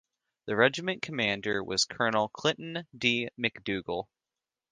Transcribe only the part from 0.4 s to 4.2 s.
The regiment commander was Colonel Clinton D. MacDougall.